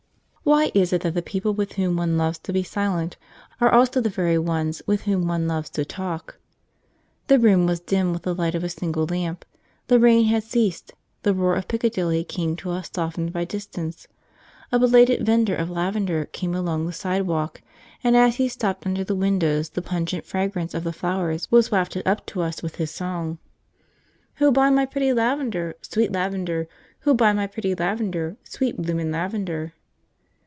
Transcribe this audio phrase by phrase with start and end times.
[0.43, 3.15] (Why is it that the people with whom one loves to be silent
[3.61, 6.39] are also the very ones with whom one loves to talk?)
[7.27, 9.45] The room was dim with the light of a single lamp;
[9.87, 10.93] the rain had ceased;
[11.23, 14.07] the roar of Piccadilly came to us softened by distance.
[14.73, 17.61] A belated vendor of lavender came along the sidewalk,
[18.03, 22.05] and as he stopped under the windows the pungent fragrance of the flowers was wafted
[22.05, 23.37] up to us with his song.
[24.35, 25.75] 'Who'll buy my pretty lavender?
[25.81, 26.67] Sweet lavender,
[27.01, 28.35] Who'll buy my pretty lavender?
[28.43, 29.73] Sweet bloomin' lavender.'